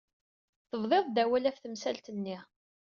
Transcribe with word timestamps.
Tebdiḍ-d 0.69 1.17
awal 1.23 1.47
ɣef 1.47 1.57
temsalt-nni. 1.59 2.37